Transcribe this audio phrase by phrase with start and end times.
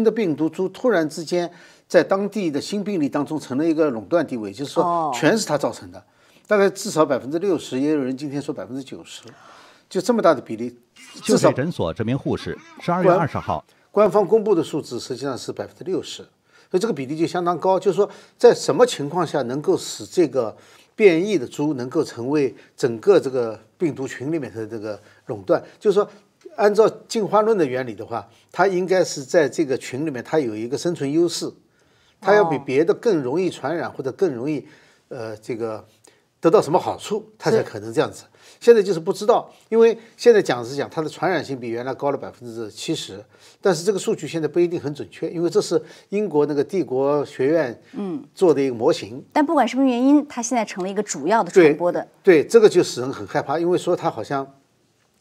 [0.00, 1.52] 新的病毒株突然之间
[1.86, 6.02] 在当地的新病例当中成了一个垄断地位，就是说哦全是它造成的，
[6.46, 9.24] 大概至少百分之六十，也有人今天说百分之九十，
[9.90, 10.70] 就这么大的比例，
[11.16, 16.22] 就至少水诊所这名护士，十二月二十号官方公布的数字实际上是百分之六十，
[16.70, 17.78] 所以这个比例就相当高。
[17.78, 18.08] 就是说，
[18.38, 20.56] 在什么情况下能够使这个
[20.96, 25.62] 变异的株能够成为整个这个病毒群里面的这个垄断？
[25.78, 26.08] 就是说，
[26.60, 31.50] 按照进化论的原理的话，它应该是在这个群里面它有一个生存优势，
[32.20, 34.66] 它要比哦别的更容易传染或者更容易
[35.08, 35.82] 呃这个
[36.38, 38.24] 得到什么好处，它才可能这样子。
[38.60, 43.24] 现在就是不知道，因为现在讲是讲它的传染性比原来高了百分之七十，
[43.62, 49.24] 但是这个数据现在不一定很准确，因为这是英国那个帝国学院嗯做的一个模型。
[49.32, 52.06] 但不管什么原因，它现在成了一个主要的传播的。
[52.22, 54.46] 对，这个就使人很害怕，因为说它好像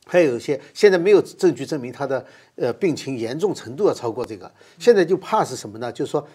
[0.09, 5.91] 还有一些现在没有证据证明他的呃病情严重程度要超过这个，现在就怕是什么呢？
[5.91, 6.27] 就是说。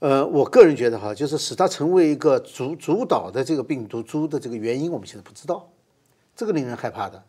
[0.00, 5.66] 呃，我个人觉得哈，就是使它成为一个主主导的这个病毒株的这个原因，我们现在不知道，
[6.36, 7.22] 这个令人害怕的。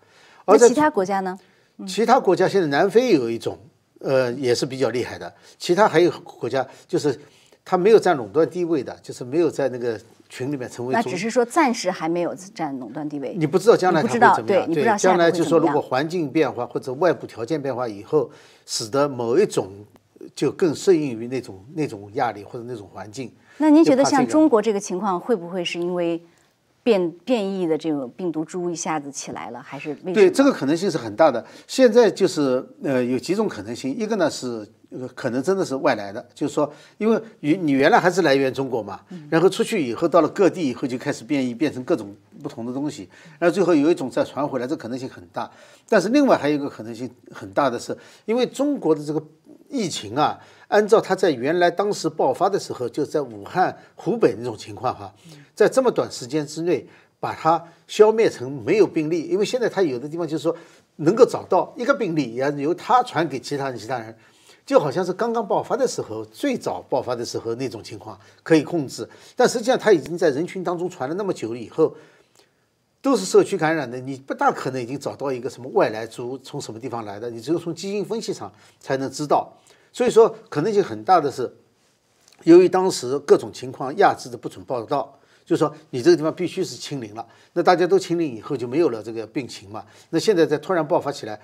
[0.44, 1.40] 而在其他国家呢？
[1.88, 3.58] 其他国家现在南非有一种，
[4.00, 5.34] 呃，也是比较厉害的。
[5.58, 7.18] 其他还有国家就是
[7.66, 10.00] 它没有占垄断地位的，就是没有在那个
[10.30, 13.36] 群里面成为那只是说暂时还没有占垄断地位。
[13.36, 14.70] 你不知道将来你不它会怎么样？
[14.70, 18.30] 你不知道将来就说如果环境变化或者外部条件变化以后，
[18.68, 19.72] 使得某一种
[20.36, 23.32] 就更适应于那种那种压力或者那种环境。
[23.58, 26.24] 那您觉得像中国这个情况，会不会是因为
[26.86, 31.44] 变变异的这种病毒株一下子起来了，还是对，这个可能性是很大的。
[31.66, 39.00] 现在就是呃有几种可能性，一个呢是呃可能真的是外来的，就是说，因为你你原来还是来源中国嘛，
[39.32, 45.50] 然后出去以后到了各地以后就开始变异，变成各种不同的东西，然后最后有一种再传回来，这可能性很大。
[45.90, 49.20] 但是另外还有一个可能性很大的是，因为中国的这个
[49.76, 55.14] 疫情啊，按照它在原来当时爆发的时候，就在武汉、湖北那种情况哈，
[55.54, 56.88] 在这么短时间之内
[57.20, 60.56] 把它消灭成没有病例，因为现在它有的地方就是说
[60.98, 64.16] 能够找到一个病例，也要由它传给其他人，其他人。
[64.66, 71.96] 就好像是刚刚爆发的时候，最早爆发的时候那种情况可以控制，但实际上它已经在人群当中传了那么久了以后，
[73.00, 79.54] 都是社区感染的，你不大可能已经找到一个什么外来株从什么地方来的，你只有从基因分析上才能知道。
[79.96, 81.50] 所以说可能性很大的是，
[82.44, 89.86] 由于当时各种情况压制的不准报道，就是说你这个地方必须是清零了，那大家都清零以后就没有了这个病情嘛。
[90.10, 91.40] 那现在再突然爆发起来，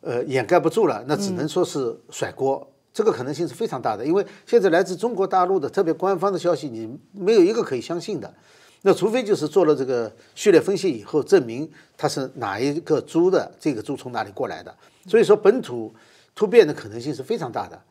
[0.00, 2.68] 呃，掩盖不住了，那只能说是甩锅。
[2.92, 8.34] 这个可能性是非常大的，因为现在来自中国大陆的特别官方的消息，你没有一个可以相信的。
[8.82, 14.74] 那除非就是做了这个序列分析以后，证明它是哪一个猪的，这个猪从哪里过来的。
[15.06, 15.94] 所以说本土
[16.36, 17.82] 突变的可能性是非常大的。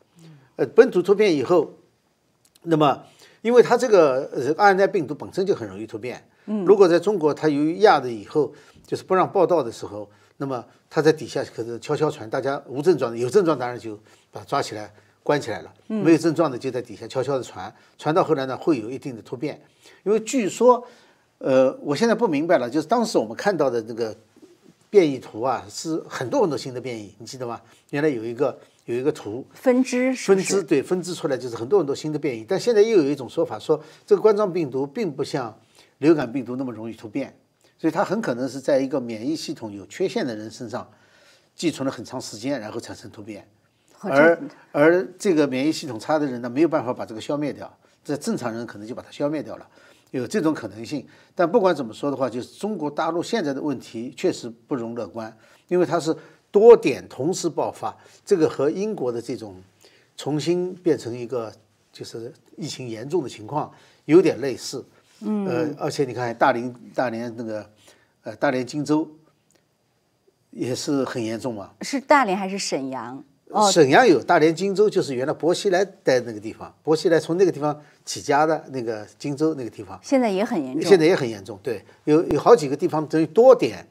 [0.56, 1.74] 呃，本土突变以后，
[2.62, 3.04] 那么
[3.42, 6.64] 因为它这个呃 RNA 病毒本身就很容易突变，嗯。
[6.64, 8.54] 如果在中国它由于压的以后，
[8.86, 10.08] 就是不让报道的时候，
[10.38, 13.96] 那么它在底下可能悄悄传，大家无症状的，有症状当然就
[14.30, 14.90] 把它抓起来
[15.22, 19.60] 关起来了，没有症状的就在底下悄悄的传，传到后来呢会有一定的突变，
[20.04, 20.82] 因为据说，
[21.38, 24.16] 呃，我现在不明白了，就是当时我们看到的这个
[24.88, 27.60] 变异图啊，是很多很多新的变异，你记得吗？
[27.90, 35.58] 原来有一个有一个图，分支是是分支对分支出来就是很多很多新的变异，但现在又有一种说法说，这个冠状病毒并不像
[35.98, 37.36] 流感病毒那么容易突变，
[37.78, 40.88] 所以它很可能是在一个免疫系统有缺陷的人身上
[41.54, 43.46] 寄存了很长时间，然后产生突变，
[44.00, 44.38] 而
[44.72, 49.66] 而这个免疫系统差的人呢，没有办法把这个消灭掉，这正常人可能就把它消灭掉了。
[50.16, 55.34] 有这种可能性，但不管怎么说的话，就是中国大陆现在的问题确实不容乐观，
[55.68, 56.16] 因为它是
[56.50, 59.62] 多点同时爆发，这个和英国的这种
[60.16, 61.52] 重新变成一个
[61.92, 63.72] 就是疫情严重的情况
[64.06, 64.84] 有点类似。
[65.20, 67.70] 嗯，呃，而且你看大连大连那个
[68.22, 69.08] 呃大连荆州
[70.50, 73.22] 也是很严重嘛，是大连还是沈阳？
[73.56, 80.82] 哦，沈阳有，大连荆州就是原来薄熙来待的那个地方，薄熙来从那个地方起家的那个荆州那个地方，现在也很严重。
[80.82, 81.58] 现在也很严重。
[81.62, 83.86] 对，有有好几个地方等于多点，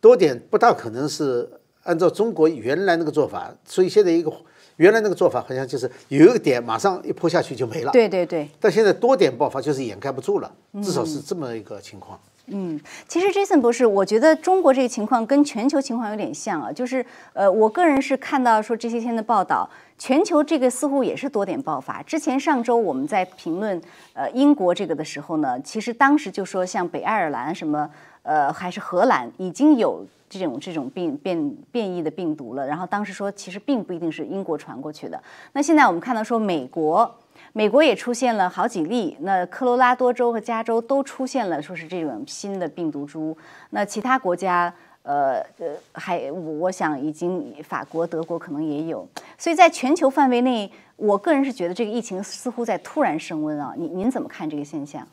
[0.00, 1.50] 多点不大可能是
[1.82, 4.32] 按照中国原来那个做法，所以现在一个
[4.76, 12.16] 原来那个做法好像就是有一个点马上一泼下去就没了，对对对，但现在多点爆发就是掩盖不住了，至少是这么一个情况。
[12.22, 22.02] 嗯，嗯其实 Jason 博士，我觉得中国这个情况跟全球情况有点像啊，就是呃，我个人是看到说这些天的报道，全球这个似乎也是多点爆发。
[22.02, 23.80] 之前上周我们在评论
[24.12, 27.88] 呃英国这个的时候呢，其实当时就说像北爱尔兰什么。
[28.24, 32.66] 呃，还是荷兰已经有这种这种变变变异的病毒了。
[32.66, 35.18] 然后当时说，其实并不一定是英国传过去的。
[35.54, 37.10] 那现在我们看到说，美国
[37.52, 43.36] 美国也出现了好几例，那科罗拉多州和加州都出现了说是这种新的病毒株。
[43.70, 44.74] 那其他国家。
[45.04, 49.08] 呃呃，还我想已经法国、德国可能也有，
[49.38, 53.72] 所以在全球范围内，我个人是觉得这个疫情似乎在突然升温啊。
[53.78, 55.08] 您您怎么看这个现象？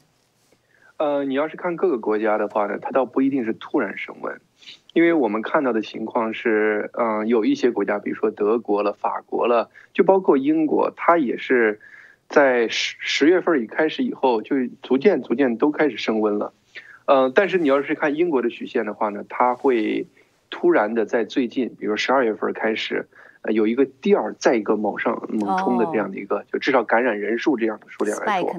[0.98, 4.38] 呃，你要是看各个国家的话呢，它倒不一定是突然升温，
[4.92, 11.80] 因为我们看到的情况是，嗯，有一些国家，比如说德国了、法国了，就包括英国，它也是
[12.36, 16.52] 在十十月份一开始以后，就逐渐逐渐都开始升温了。
[17.06, 20.06] 嗯，但是你要是看英国的曲线的话呢，它会
[20.50, 23.08] 突然的在最近，比如十二月份开始，
[23.44, 28.50] 呃，有一个第二再一个猛上猛冲的这样的一个，就至少感染人数这样的数量来说，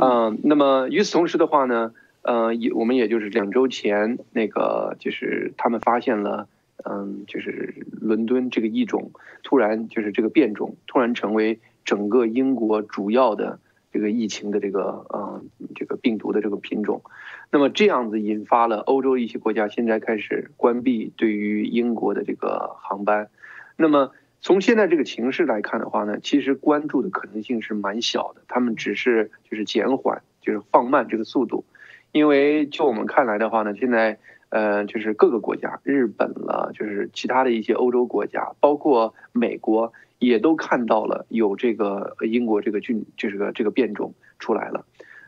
[0.00, 6.48] 嗯，那么与此同时的话呢，呃，也我们也就是两周前那个，就是他们发现了，
[6.88, 9.10] 嗯，就是伦敦这个异种
[9.42, 13.58] 突然就是这个变种突然成为整个英国主要的。
[13.92, 15.42] 这个疫情的这个呃
[15.74, 17.02] 这个病毒的这个品种，
[17.50, 23.30] 那么这样子引发了欧洲一些国家现在开始关闭对于英国的这个航班。
[23.76, 31.64] 那么从现在这个形势来看的话呢，其实关注的可能性是蛮小的，他们只是就是减缓，就是放慢这个速度。
[32.12, 39.92] 因为就我们看来的话呢，现在呃就是各个国家，日本了，就是其他的一些欧洲国家，包括美国。
[40.20, 44.84] 也都看到了有这个英国这个菌，就是个这个变种出来了，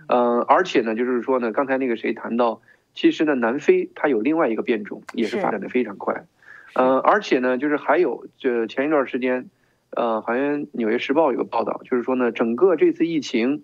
[0.07, 2.61] 嗯，而且呢，就是说呢，刚才那个谁谈到，
[2.95, 6.27] 其实呢，南非它有另外一个变种，也是发展的非常快，
[6.75, 9.49] 嗯，而且呢，就是还有，就前一段时间，
[9.97, 13.63] 呃，好像《纽约时报》有个报道，就是说呢，整个这次疫情，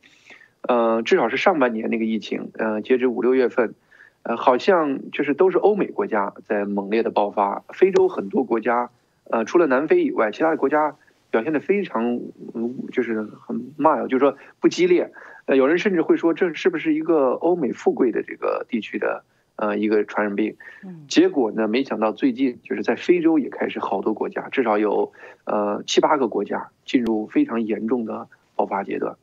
[0.62, 3.74] 呃，至少是上半年那个疫情，呃，截止五六月份，
[4.22, 8.88] 呃，好像就是都是欧美国家在猛烈的爆发，非洲很多国家，
[9.30, 10.96] 呃，除了南非以外，其他的国家。
[11.30, 12.20] 表现的非常，
[12.92, 15.12] 就是很慢，就是说不激烈。
[15.46, 19.24] 呃，有人甚至会说，这是不是一个欧美富贵的这个地区的
[19.56, 20.56] 呃一个传染病？
[21.08, 25.12] 结果呢，没想到最近就是在非洲也开始好多国家，至少有
[25.44, 29.16] 呃七八个国家进入非常严重的爆发阶段。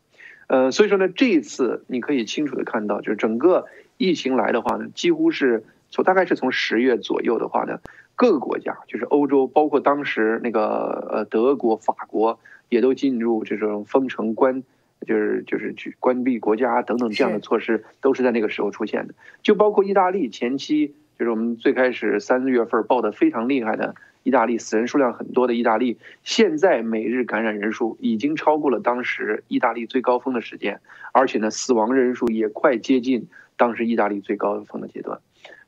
[0.48, 3.66] 呃，所以说呢，这一次你可以清楚的看到，就是整个
[3.98, 7.80] 疫情来的话呢，几乎是从大概是从十月左右的话呢。
[8.16, 12.40] 各个国家，就是欧洲，包括当时那个呃德国、法国，
[12.70, 14.64] 也都进入这种封城关，
[15.06, 19.14] 就是就是去关闭国家等等这样的措施，都是在那个时候出现的。
[19.44, 30.80] 就包括意大利前期，就是我们最开始三四月份报的非常厉害的意大利，死人数量很多的意大利，现在每日感染人数已经超过了当时意大利最高峰的时间，
[31.12, 33.28] 而且呢，死亡人数也快接近
[33.58, 35.20] 当时意大利最高峰的阶段。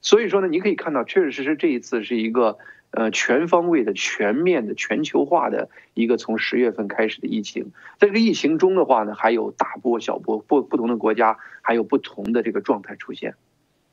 [0.07, 2.57] 所以说呢，你可以看到，确确实实这一次是一个
[2.91, 7.73] 呃全方位的、全面的、全球化的一个从十月份开始的疫情。
[7.99, 13.35] 在这个疫情中的话呢，还有大波、小波，不不同的国家还有不同的这个状态出现。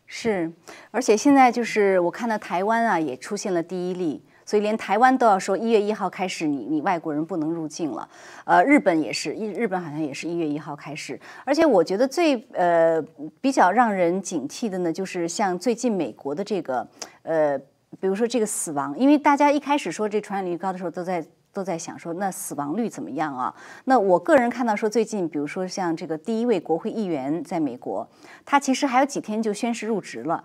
[0.06, 0.52] 是，
[0.93, 4.22] 而且现在就是我看到台湾啊，也出现了第一例。
[4.44, 8.08] 所以连台湾都要说一月一号开始，你你外国人不能入境了。
[8.44, 11.19] 呃，日本也是，日日本好像也是一月一号开始。
[11.44, 13.02] 而且我觉得最呃
[13.41, 16.87] 比较让人警惕的呢，就是像最近美国的这个
[17.23, 17.58] 呃，
[17.99, 23.55] 比如说这个死亡，因为大家一开始说这传染率高的时候，都在都在想说那死亡率怎么样啊？
[23.85, 28.06] 那我个人看到说最近，比如说像这个第一位国会议员在美国，
[28.44, 30.44] 他其实还有几天就宣誓入职了。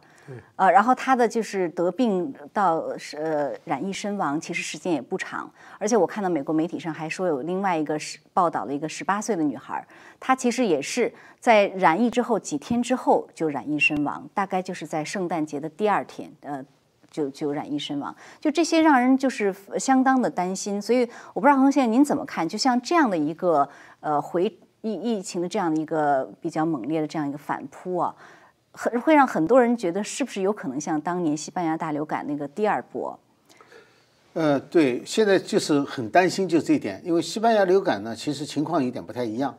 [0.55, 2.83] 呃，然后他的就是得病到
[3.17, 5.51] 呃染疫身亡，其实时间也不长。
[5.77, 9.86] 而且我看到美国媒体上还说有另外一个是报道了一个十八岁的女孩，
[10.19, 16.63] 她其实也是在染疫之后几天之后就染疫身亡，大概就是在圣诞节的第二天，呃，
[17.09, 18.15] 就就染疫身亡。
[18.39, 20.81] 就这些让人就是相当的担心。
[20.81, 22.48] 所以我不知道洪先生您怎么看？
[22.48, 23.67] 就像这样的一个
[24.01, 24.45] 呃回
[24.81, 28.13] 疫疫情的这样的一个比较猛烈的这样一个反扑啊。
[28.72, 33.20] 很会让很多人觉得，是不是有可能像当年西班牙大流感那个第二波？
[34.34, 39.58] 呃，对，现在就是很担心，就这一点，因为西班牙流感呢，其实情况有点不太一样。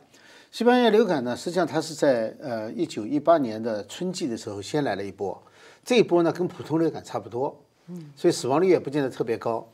[0.49, 5.39] 西班牙流感呢，实际上它是在呃一九一八年的春季的时候先来了一波，
[5.83, 9.67] 这一波呢跟普通流感差不多，嗯，所以死亡率也不见得特别高。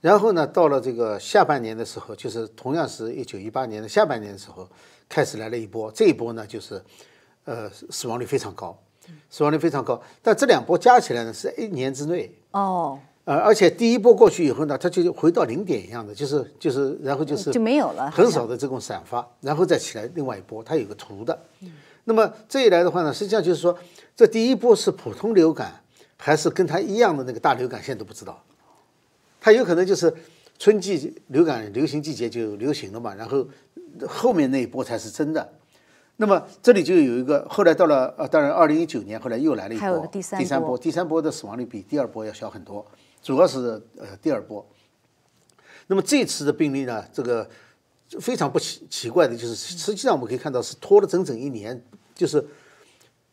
[0.00, 4.68] 然后呢，到了这个下半年的时候，就是同样是一九一八年的下半年的时候，
[5.08, 6.82] 开始来了一波，这一波呢就是。
[7.50, 8.80] 呃，死亡率非常高，
[9.28, 10.00] 死亡率非常高。
[10.22, 12.96] 但这两波加起来呢，是一年之内哦。
[13.24, 21.36] 呃，而且第一波过去以后呢，它就回到零点一样的，就是就是，然后就是就没有了，很少的这种散发，然后再起来另外一波，它有个图的。
[22.04, 23.76] 那么这一来的话呢，实际上就是说，
[24.14, 25.82] 这第一波是普通流感，
[26.18, 28.40] 还是跟它一样的那个大流感，现在都不知道。
[29.40, 30.14] 它有可能就是
[30.56, 33.44] 春季流感流行季节就流行了嘛，然后
[34.06, 35.52] 后面那一波才是真的。
[36.20, 42.84] 那么这里就有一个，后来到了呃，当然二零一九年后来又来了一波，第三波波，第三波的死亡率比第二波要小很多，
[43.22, 44.64] 主要是呃第二波。
[45.86, 47.48] 那么这次的病例呢，这个
[48.20, 51.82] 非常不奇奇怪的就是，实际上我们可以看到是拖了整整一年，
[52.14, 52.46] 就是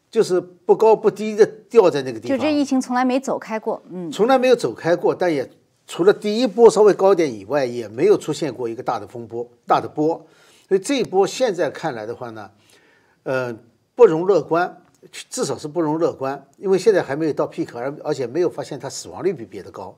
[0.10, 5.52] 就是不高不低的掉在那个地方，就这疫情从来没走开过，嗯，从来没有走开过，但也
[5.86, 10.26] 除了第一波稍微高点以外，也没有出现过一个大的风波、大的波。
[10.68, 12.52] 所以这一波现在看来的话呢，
[13.24, 13.56] 呃，
[13.96, 14.82] 不容乐观，
[15.30, 19.98] 至少是不容乐观，因为现在还没有到 peak，而而且没有发现它死亡率比别的高。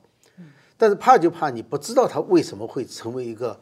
[0.77, 3.59] 但是怕就怕你不知道它为什么会成为一个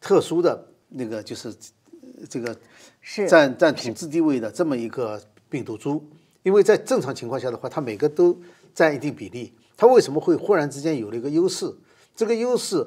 [0.00, 2.54] 特殊的那个，就是呃这个
[3.00, 5.18] 是占占统治地位的这么一个
[5.48, 6.04] 病毒株，
[6.42, 8.38] 因为在正常情况下的话，它每个都
[8.74, 11.72] 占一定比例，它为什么会忽然之间有了一个优势？
[12.14, 12.86] 这个优势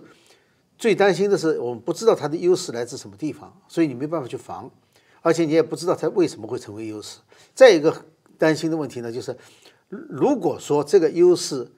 [0.77, 4.69] 最担心的是我们不知道它的优势来自什么地方，所以你没办法去防，
[5.21, 7.19] 而且你也不知道它为什么会成为优势。
[7.53, 8.05] 再一个
[8.37, 9.35] 担心的问题呢，就是
[9.87, 11.71] 如如果说这个优势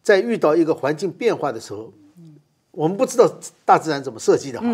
[0.00, 1.92] 在遇到一个环境变化的时候，
[2.70, 3.28] 我们不知道
[3.64, 4.66] 大自然怎么设计的哈，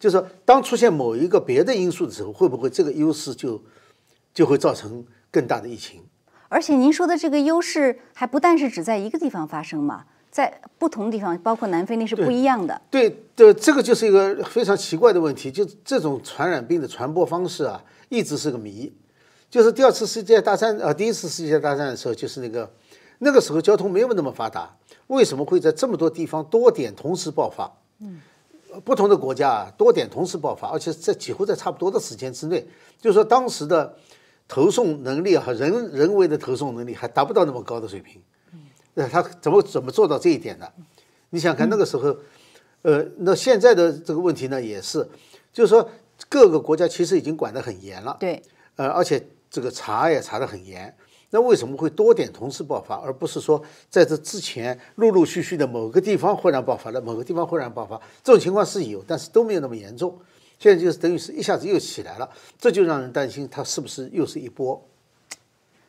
[0.00, 3.62] 就是说当出现某一个别的因素的时候，会不会这个优势就
[4.32, 6.02] 就会造成更大的疫情？
[6.48, 12.82] 而且您说的这个优势还不但是只在一个地方发生嘛，在不同地方，包括南非那是不一样的。
[12.90, 18.92] 对对，这个就是一个非常奇怪的问题，就这种传染病的传播方式啊，一直是个谜。
[19.48, 22.68] 就是第二次世界大战啊、呃，第一次世界大战的时候，就是那个
[23.20, 24.74] 那个时候交通没有那么发达，
[25.06, 27.72] 为什么会在这么多地方多点同时爆发？
[28.00, 28.20] 嗯，
[28.84, 32.66] 不同的国家啊，多点同时爆发，而且在几乎在差不多的时间之内，
[33.00, 33.94] 就是说当时的
[34.48, 38.20] 投送能力和人人为的投送能力还达不到那么高的水平。
[38.94, 40.72] 那他怎么怎么做到这一点的？
[41.30, 42.16] 你想看那个时候，
[42.82, 45.06] 呃，那现在的这个问题呢，也是，
[45.52, 45.88] 就是说
[46.28, 48.40] 各个国家其实已经管得很严了，对，
[48.76, 50.96] 呃，而且这个查也查得很严。
[51.30, 53.60] 那为什么会多点同时爆发，而不是说
[53.90, 58.00] 在这之前陆陆续续的某个地方忽然爆发了，某个地方忽然爆发？
[58.22, 60.16] 这种情况是有，但是都没有那么严重。
[60.60, 64.80] 现在就是等于是一下子又起来了，这就让人担心它是不是又是一波。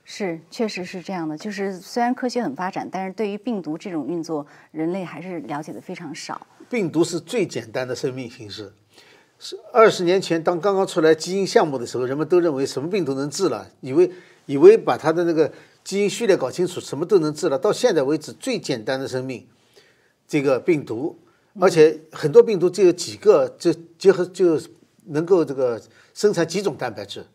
[0.05, 1.35] 是，确实是这样的。
[1.35, 6.45] 就是虽然科学很发展，但是对于病毒这种运作，人类还是了解的非常少。
[6.69, 8.71] 病毒是最简单的生命形式。
[9.38, 14.09] 是二十年前，当刚刚出来基因项目的时候，人们都认为什么病都能治了，以为
[14.45, 15.51] 以为把它的那个
[15.83, 17.57] 基因序列搞清楚，什么都能治了。
[17.57, 19.45] 到现在为止，最简单的生命，
[20.27, 21.19] 这个病毒，
[21.59, 24.59] 而且很多病毒就有几个，就结合就
[25.07, 25.81] 能够这个
[26.13, 27.25] 生产几种蛋白质，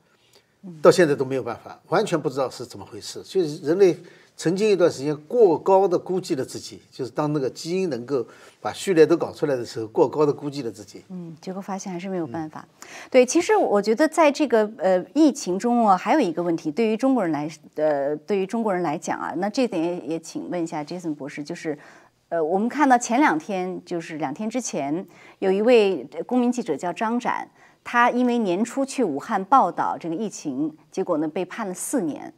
[0.83, 3.23] 到现在都没有办法，完全不知道是怎么回事。
[3.23, 3.97] 就是人类
[4.37, 8.27] 曾经一段时间过高的估计了自己，就是当那个基因能够
[8.61, 11.03] 把序列都搞出来的时候，过高的估计了自己。
[11.09, 12.67] 嗯，结果发现还是没有办法。
[13.11, 21.79] 对，其实我觉得在这个呃疫情中啊，还有一个问题，对于中国人来呃，对于中国人来讲啊，那这点也也请问一下 Jason 博士，就是
[22.31, 25.07] 呃，我们看到前两天，就是两天之前，
[25.41, 27.51] 有一位公民记者叫张展，
[27.93, 32.33] 他因为年初去武汉报道这个疫情，结果呢被判了四年。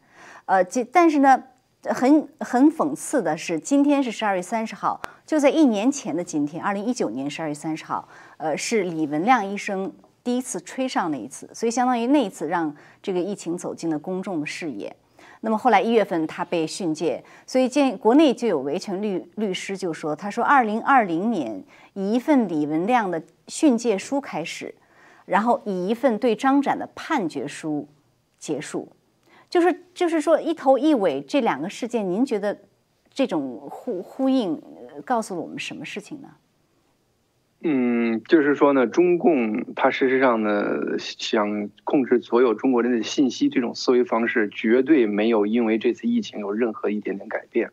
[0.47, 1.43] 呃，这但是呢，
[1.83, 9.93] 很很讽刺的是，今天是十二月三十号，就在一年前的今天，二零一九年十二月三十号，呃，是李文亮医生
[10.25, 14.97] 第一次吹上那一次，所以相当于那一次让这个疫情走进了公众的视野。
[15.43, 24.75] 那么后来一月份他被训诫，所以见国内就有维权律律师就说，他说二零二零年以一份李文亮的训诫书开始，
[25.27, 27.89] 然后以一份对张展的判决书
[28.39, 28.93] 结束。
[29.49, 32.59] 就是就是说一头一尾这两个事件，您觉得
[33.11, 34.55] 这种呼呼应
[34.89, 36.29] 呃告诉了我们什么事情呢？
[37.65, 47.71] 嗯，就是说呢，中共它事实上呢想控制所有中国人的信息，这种思维方式绝对没有因为这次疫情有任何一点点改变。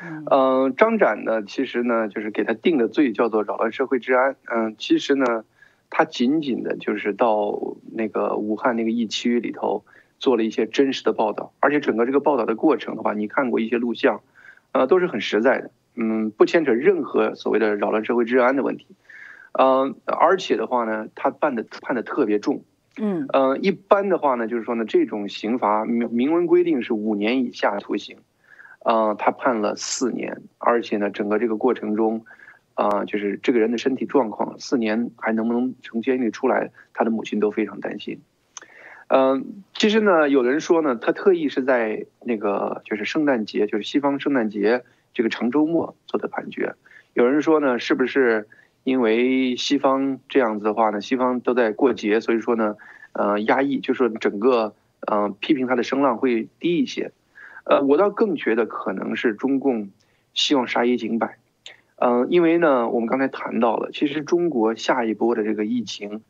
[0.00, 4.36] 嗯、呃，张展呢，其实呢就是给他定的罪叫做扰乱社会治安。
[4.44, 5.44] 嗯、其实呢，
[5.90, 9.84] 他仅仅的就是到那个武汉那个疫区里头
[10.18, 14.20] 做了一些真实的报道，而且整个这个报道的过程的话，你看过一些录像，
[14.72, 18.86] 呃，都是很实在的，嗯，不牵扯任何所谓的扰乱社会治安的问题。
[19.52, 22.62] 嗯、呃，而且的话呢，他判的判的特别重。
[22.96, 28.18] 嗯呃，一般的话呢，就是说呢，这种刑罚明明文规定是五年以下徒刑，
[28.84, 32.24] 呃，他判了四年，而且呢，整个这个过程中，
[32.74, 38.20] 啊、就是这个人的身体状况，四年还能不能从监狱出来，他的母亲都非常担心。
[39.08, 46.74] 嗯，其实呢，有人说呢，他特意是在那个就是圣诞节，就是西方圣诞节这个长周末做的判决。
[47.12, 48.48] 有人说呢，是不是
[48.82, 52.76] 因为西方这样子的话呢，西方都在过节，所以说呢，
[53.12, 54.74] 呃，压抑，就说整个
[55.06, 57.12] 呃批评他的声浪会低一些。
[57.64, 59.90] 呃，我倒更觉得可能是中共
[60.32, 61.36] 希望杀一儆百。
[61.96, 66.22] 嗯，因为呢，我们刚才谈到了，其实中国下一波的这个疫情，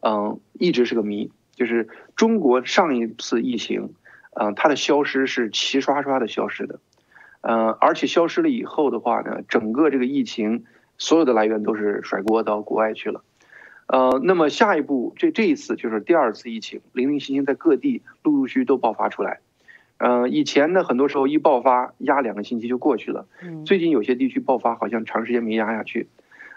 [0.00, 1.30] 嗯，一直是个谜。
[1.54, 3.92] 就是中国上一次疫情，
[4.34, 6.80] 嗯，它的消失是齐刷刷的消失的，
[7.42, 10.64] 嗯，而且消失了以后的话呢，整个这个疫情
[10.96, 13.22] 所有的来源都是甩锅到国外去了，
[13.86, 19.40] 呃，那么下一步这这一次就是第二次疫情，零零星星在各地陆陆续续都爆发出来，
[20.04, 23.26] 嗯，以前呢很多时候一爆发压两个星期就过去了，
[23.64, 26.08] 最近有些地区爆发好像长时间没压下去，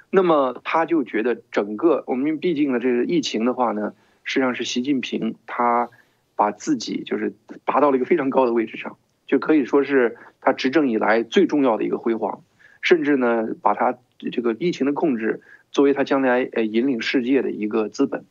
[0.10, 3.94] 那么他就觉得整个我们毕竟呢这个疫情的话呢。
[4.28, 5.88] 实际上是习近平，他
[6.36, 8.98] 把自己就是拔到了一个非常高的位置上，
[9.28, 12.42] 就可以说是他执政以来最重要的一个辉煌，
[12.82, 14.00] 甚至呢，把他
[14.32, 18.26] 这个疫情的控制作为他将来呃引领世界的一个资本。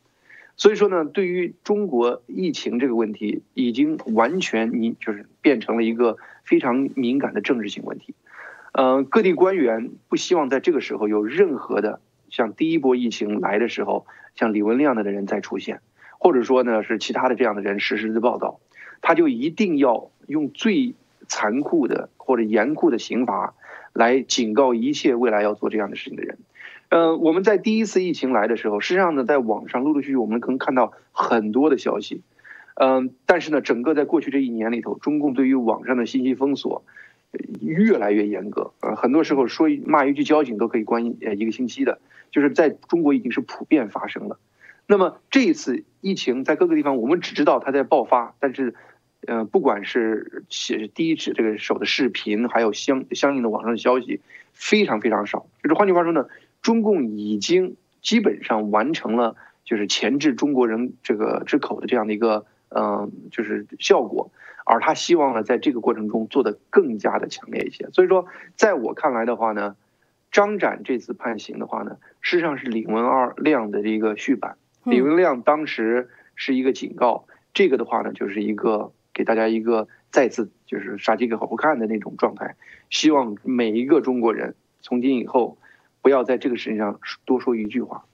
[0.57, 8.15] 所以说呢，对于中国疫情这个问题，已经完全你就是变成了一个非常敏感的政治性问题。
[8.73, 14.05] 呃，各地官员不希望在这个时候有任何的像第一波疫情来的时候。
[14.37, 15.79] 像李文亮那样的人再出现，
[16.19, 18.59] 或者说呢是其他的这样的人实时的报道，
[19.01, 20.93] 他就一定要用最
[21.29, 23.53] 残酷的或者严酷的刑罚
[23.93, 26.37] 来警告一切未来要做这样的事情的人。
[26.95, 32.21] 呃，我们在第一次疫情来的时候，实际上呢，在网上陆陆续续我们能看到很多的消息，
[32.75, 36.85] 嗯，但是呢，整个在过去这一年里头，中共对于网上的信息封锁
[37.59, 41.99] 越来越严格，呃，很多时候说骂一句交警都可以关呃一个星期的。
[42.31, 44.39] 就是在中国已经是普遍发生了，
[44.87, 48.73] 那么这一次疫情在各个地方，我们只知道它在爆发，但是，
[49.27, 54.21] 呃，不管是写第一指这个手的视频，还有相相应的网上的消息，
[54.53, 55.45] 非常非常少。
[55.61, 56.27] 就是换句话说呢，
[56.65, 64.31] 中共已经基本上完成了就是钳制中国人这个之口的这样的一个嗯，就是效果，
[64.65, 67.87] 而他希望呢，在这个过程中做得更加的强烈一些。
[67.91, 68.25] 所以说，
[68.55, 69.75] 在我看来的话呢。
[70.31, 74.57] 张展这次判刑的话呢，事实际上是李文二亮的一个续版。
[74.83, 82.57] 李文亮当时是一个警告，这个的话呢，就是一个给大家一个再次就是杀鸡给猴看的那种状态。
[82.89, 85.57] 希望每一个中国人从今以后，
[86.05, 88.05] 不要在这个事情上多说一句话。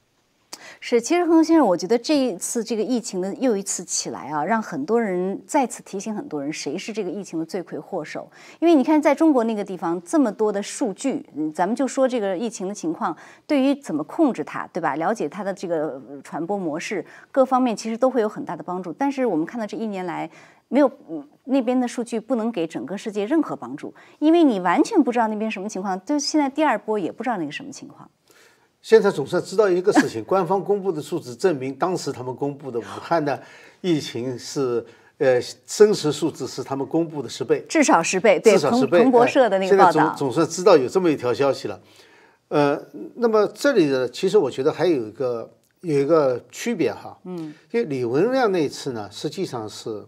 [0.80, 8.26] 是，其实恒先生，我觉得这一次这个疫情的又一次起来啊，让很多人再次提醒很多人，谁是这个疫情的罪魁祸首。
[8.60, 11.22] 因为你看，在中国那个地方，这么多的数据，
[11.54, 13.14] 咱们就说这个疫情的情况，
[13.46, 14.96] 对于怎么控制它，对吧？
[14.96, 18.90] 了解它的这个传播模式，各方面其实都会有很大的帮助。
[18.90, 20.30] 但是我们看到这一年来，
[20.68, 20.90] 没有
[21.44, 28.08] 那边的数据不能给整个世界任何帮助，因为你完全不知道那边什么情况，就现在第二波也不知道那个什么情况。
[28.80, 33.40] 现在总算知道一个事情，官方公布的数字证明，当时他们公布的武汉的
[33.80, 34.84] 疫情是，
[35.18, 39.92] 呃，真实数字是他们公布的十倍，至少十倍，对，彭彭博社的那个报道。
[39.92, 41.80] 现在总总算知道有这么一条消息了，
[42.48, 42.80] 呃，
[43.14, 45.48] 那么这里的其实我觉得还有一个
[45.82, 50.04] 有一个区别哈，嗯，因为李文亮那次呢，实际上是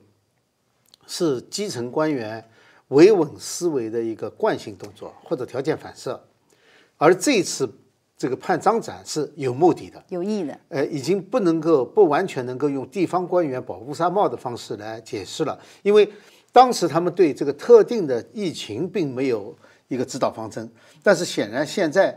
[1.07, 2.45] 是基层官员
[2.89, 6.23] 维稳思维的一个惯性动作或者条件反射，
[6.97, 7.69] 而这次。
[8.17, 16.09] 这个判张展是有目的的，有意的，呃，已经不能够不完全能够用地方官员保护纱帽的方式来解释了，因为
[16.53, 19.55] 当时他们对这个特定的疫情并没有
[19.89, 20.67] 一个指导方针，
[21.03, 22.17] 但是显然现在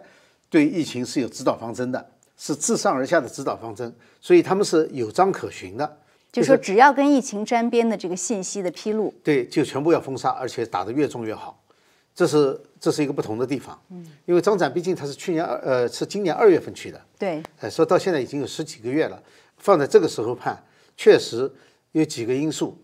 [0.51, 5.97] 对疫情是有指导方针的，是自上而下的指导方针，所以他们是有章可循的，
[6.37, 11.61] 就说只要跟疫情沾边的这个信息的披露，对，就全部要封杀，而且打得越重越好。
[12.13, 19.21] 这是这是一个不同的地方，嗯，因为张展毕竟他是去年二呃是今年二月份去的，对，哎，说到现在已经有十几个月了，
[19.57, 20.63] 放在这个时候判，
[20.95, 21.51] 确实
[21.91, 22.77] 有几个因素。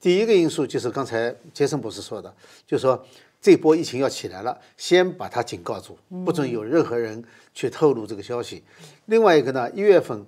[0.00, 2.32] 第一个因素就是刚才杰森博士说的，
[2.66, 3.04] 就是说
[3.40, 7.22] 这波疫情要起来了，先把它警告住，不准有任何人
[7.54, 8.64] 去透露这个消息。
[9.06, 10.24] 另外一个呢，一月份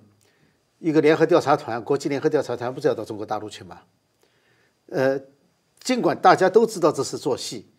[0.79, 3.79] 一个联合调查团，国际联合调查团不是要到中国大陆去吗？
[4.87, 5.19] 呃，
[5.79, 7.69] 尽管大家都知道这是做戏。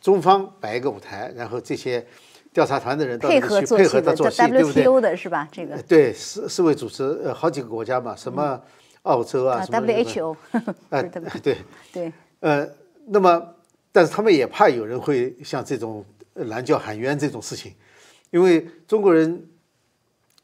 [0.00, 2.06] 中方摆一个舞台，然后这些
[2.52, 3.40] 调查团的人到那去
[3.74, 5.00] 配合他做戏，对不对？
[5.00, 5.48] 的是吧？
[5.50, 8.60] 这个对世世卫组织呃好几个国家嘛，什么
[9.02, 10.36] 澳洲啊，什么 WHO，
[10.90, 11.02] 呃
[11.42, 11.56] 对
[11.92, 12.68] 对呃，
[13.06, 13.54] 那么
[13.90, 16.04] 但是他们也怕有人会像这种
[16.34, 17.74] 拦轿喊冤这种事情，
[18.30, 19.44] 因为中国人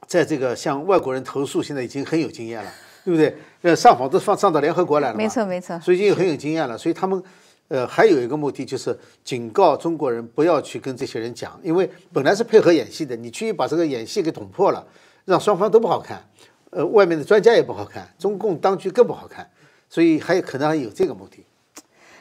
[0.07, 2.71] 在这个向外国人投诉现在已经很有经验了，
[3.05, 3.35] 对不对？
[3.63, 6.77] 呃，上访都放上到联合国来了，没错没错所以已经很有经验了。
[6.77, 7.23] 所以他们，
[7.69, 14.85] 呃，还有一个目的就是警告中国人不要去跟这些人讲，因为本来是配合演戏的，你去把这个演戏给捅破了，
[15.25, 16.23] 让双方都不好看，
[16.71, 19.49] 呃，外面的专家也不好看，中共当局更不好看，
[19.89, 21.45] 所以还有可能还有这个目的。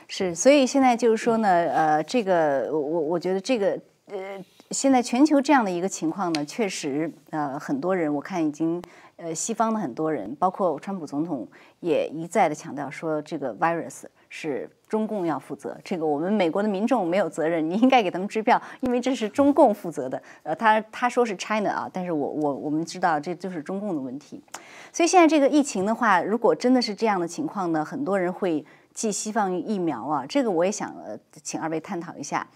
[0.08, 4.38] 是，所以现在就是说呢，呃，这个我我我觉得这个呃，
[4.72, 8.82] 现在全球这样的一个情况呢，确实呃，很多人我看已经
[9.18, 11.48] 呃，西方的很多人，包括川普总统
[11.82, 20.22] 也一再的强调说，这个 virus 是中共要负责，这个我们美国的民众没有责任， 你应该给他们支票，因为这是中共负责的。
[20.44, 24.42] 呃，他他说是 China 啊，但是我我我们知道这就是中共的问题。
[24.94, 32.48] 所以现在这个疫情的话，如果真的是这样的情况呢，很多人会寄希望于疫苗啊，这个我也想呃请二位探讨一下，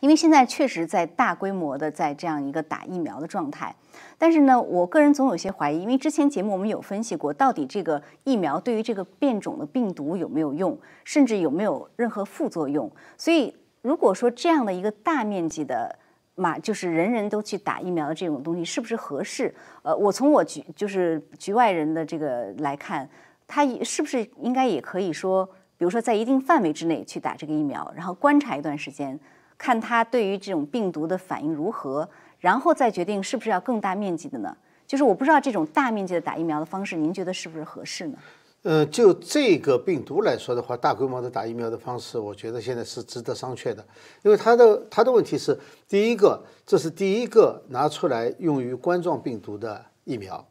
[0.00, 3.74] 因为现在确实在大规模的在这样一个打疫苗的状态，
[4.18, 15.96] 但是呢，我个人总有些怀疑，因为之前节目我们有分析过，到底这个疫苗对于这个变种的病毒有没有用，甚至有没有任何副作用，所以如果说这样的一个大面积的。
[16.36, 19.54] 嘛，就是人人都去打疫苗的这种东西是不是合适？
[19.82, 23.06] 呃，我从我局就是局外人的这个来看，
[23.46, 25.44] 他是不是应该也可以说，
[25.76, 29.20] 比如说在一定范围之内去打这个疫苗，然后观察一段时间，
[29.60, 34.56] 看他对于这种病毒的反应如何，然后再决定是不是要更大面积的呢？
[34.86, 38.18] 就是我不知道这种大面积的打疫苗的方式，您觉得是不是合适呢？
[38.62, 43.84] 呃，就这个病毒来说的话，大规模的打疫苗的方式，我觉得现在是值得商榷的，
[44.22, 50.42] 因为它的它的问题是，第一个，这是第一个拿出来用于冠状病毒的疫苗，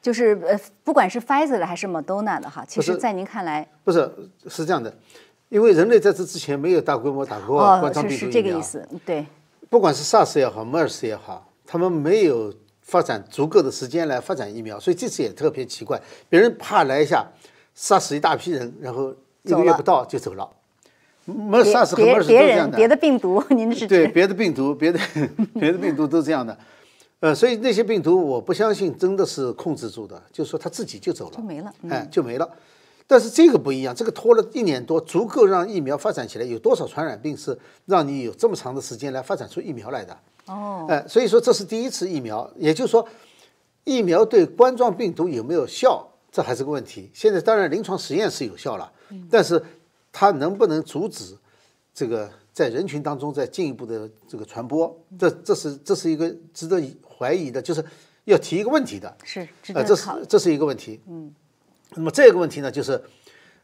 [0.00, 4.12] 就是呃，不管是 Pfizer 的还是 Moderna 的哈，其实，在您看来，不是
[4.48, 4.92] 是这样的，
[5.50, 9.26] 因为人类在这之前没有大规模打过冠状病毒疫苗，是这个意思，对，
[9.68, 12.50] 不管是 SARS 也好，MERS 也好，他们没有。
[12.82, 17.24] 发展足够的时间来发展疫苗，所以这次也特别奇怪，别人怕来一下，
[17.72, 20.50] 杀死一大批人，然后一个月不到就走了。
[21.24, 22.76] 没杀死很多人都这样的。
[22.76, 24.98] 别的病毒，您是对别的病毒，别的
[25.54, 26.58] 别的病毒都这样的。
[27.20, 32.50] 呃，所以那些病毒我不相信真的是控制住的，就是说它自己就走了，就没了，哎，就没了。
[33.10, 36.44] 但是这个不一样，这个拖了一年多，足够让疫苗发展起来。
[36.44, 40.16] 有多少传染病是让你有这么长的时间来发展出疫苗来的？
[40.46, 43.04] 哦，哎，所以说这是第一次疫苗，也就是说，
[43.82, 47.10] 疫苗对冠状病毒有没有效，这还是个问题。
[47.12, 48.92] 现在当然临床实验是有效了，
[49.28, 49.60] 但是
[50.12, 51.36] 它能不能阻止
[51.92, 56.80] 这个在人群当中再进一步的这个传播，这这是这是一个值得
[57.18, 57.84] 怀疑的，就是
[58.26, 59.12] 要提一个问题的。
[59.24, 61.00] 是，呃，这是这是一个问题。
[61.08, 61.34] 嗯，
[61.94, 63.00] 那么这个问题呢，就是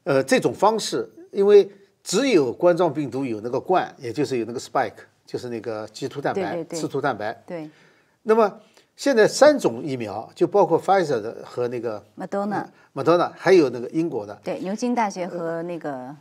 [0.05, 1.71] 呃这种方式，因为
[2.03, 5.05] 只有冠状病毒有那个冠，也就是有那个 spike。
[5.27, 7.43] 就是那个棘突蛋白、刺突蛋白。
[7.45, 7.69] 对。
[8.23, 8.61] 那么
[8.95, 14.41] 现在三种疫苗，就包括 Pfizer 的和那个 Moderna、Moderna，还有那个英国的。
[14.45, 16.15] 对，牛津大学和那个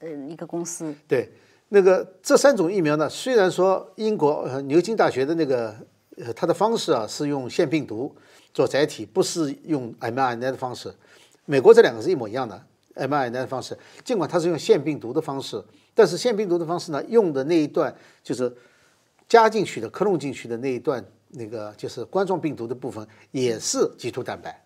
[0.00, 0.92] 呃一个公司。
[1.06, 1.30] 对，
[1.68, 5.72] 那个这三种疫苗呢，虽然说英国呃牛津大学的那个
[6.16, 8.12] 呃它的方式啊是用腺病毒
[8.52, 10.92] 做载体，不是用 mRNA 的方式。
[11.46, 12.62] 美国这两个是一模一样的
[12.94, 15.62] mRNA 的方式，尽管它是用腺病毒的方式。
[15.94, 18.54] 但是腺病毒的方式呢，用的那一段就是
[19.28, 24.64] 加进去的、克隆进去的那一段，那个就是冠状病毒的部分，也是棘突蛋白，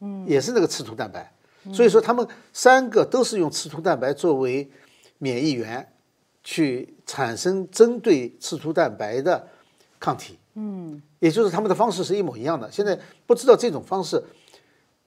[0.00, 1.32] 嗯，也是那个刺突蛋白。
[1.72, 4.70] 所以说，他们三个都是用刺突蛋白作为
[5.16, 5.90] 免疫源，
[6.42, 9.48] 去产生针对刺突蛋白的
[9.98, 10.38] 抗体。
[10.54, 12.70] 嗯，也就是他们的方式是一模一样的。
[12.70, 14.22] 现在不知道这种方式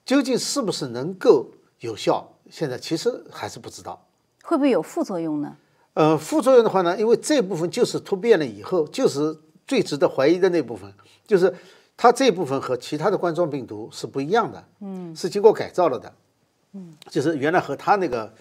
[0.08, 4.08] 究竟是不是能够有效，现在其实还是不知道。
[4.42, 5.58] 会不会有副作用呢？
[5.96, 10.90] 呃，副作用的话呢，因为这部分就是突变了以后，就是最值得怀疑的那部分，
[11.28, 11.54] 就是
[11.98, 16.14] 它这部分和其他的冠状病毒是不一样的，嗯，是经过改造了的，
[16.72, 18.34] 嗯，就是原来和它那个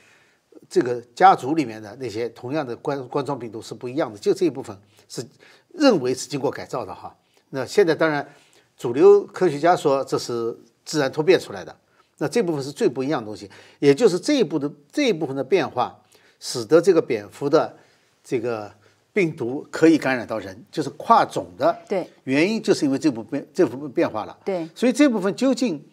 [0.69, 5.27] 这个家族里面的那些同样的冠冠状病毒是不一样的，就这一部分是
[5.75, 7.17] 认为是经过改造的哈。
[7.51, 8.33] 那现在当然
[8.77, 11.77] 主流科学家说这是自然突变出来的。
[12.19, 15.95] 那这部分是最不一样的东西，也就是这一部的这一部分的变化，
[16.41, 17.77] 使得这个蝙蝠的
[18.25, 18.73] 这个
[19.13, 21.79] 病毒可以感染到人，就是跨种的。
[21.87, 24.35] 对，原因就是因为这部变这部分变化了。
[24.47, 25.85] 对，所以这部分究竟，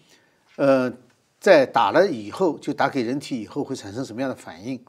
[0.55, 0.89] 呃，
[1.41, 4.81] 在打了以后，就打给人体以后会产生什么样的反应，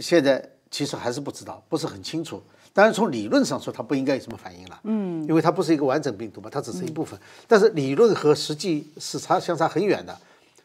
[0.00, 2.42] 现在其实还是不知道，不是很清楚。
[2.78, 4.80] 当然，从理论上说，它不应该有什么反应了。
[4.84, 7.18] 嗯，因为它不是一个完整病毒嘛，它只是一部分。
[7.48, 10.16] 但是理论和实际是差相差很远的。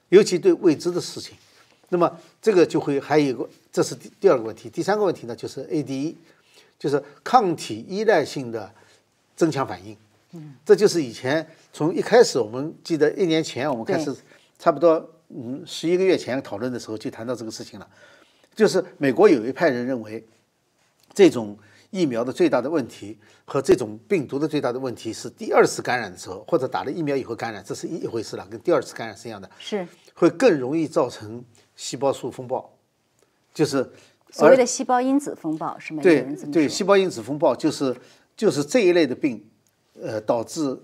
[0.09, 1.35] 尤其对未知的事情，
[1.89, 4.69] 那么这个就会还有一个，这是第第二个问题。
[4.69, 6.13] 第三个问题呢，就是 ADE，
[6.77, 8.71] 就是抗体依赖性的
[9.35, 9.97] 增强反应。
[10.33, 14.15] 嗯，这就是以前从一开始我们记得一年前我们开始
[14.59, 17.87] 差不多嗯十一个月前讨论的时候就谈到这个事情了，
[18.53, 20.23] 就是美国有一派人认为，
[21.15, 21.57] 这种
[21.93, 32.67] 疫苗的最大的问题和这种病毒的最大的问题是第二次感染的时候或者打了疫苗以后感染，这是一一回事了，跟第二次感染是一样的，是会更容易造成细胞素风暴，
[33.53, 33.87] 就是
[34.31, 36.69] 所谓的细胞因子风暴，是美国对对，说。
[36.69, 37.95] 细胞因子风暴就是
[38.35, 39.45] 就是这一类的病，
[40.01, 40.75] 呃，导致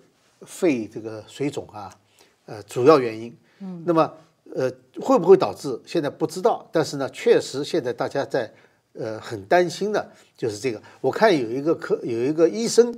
[0.42, 1.92] 肺这个水肿啊，
[2.46, 3.36] 呃，主要原因。
[3.62, 4.14] 嗯，那么
[4.54, 8.54] 呃，会不会导致现在不知道，但是呢，确实现在大家在
[9.00, 10.82] 呃很担心的就是这个。
[11.00, 12.94] 我看有一个科有一个医生，